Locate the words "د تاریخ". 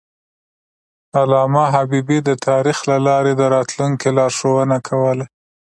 2.27-2.77